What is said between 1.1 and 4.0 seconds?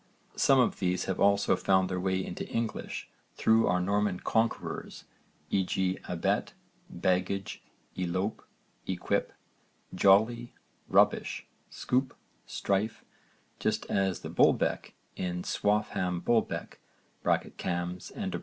also found their way into English through our